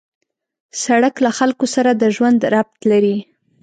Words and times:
سړک 0.83 1.15
له 1.25 1.31
خلکو 1.37 1.65
سره 1.75 1.91
د 1.93 2.03
ژوند 2.15 2.39
ربط 2.53 2.79
لري. 2.91 3.17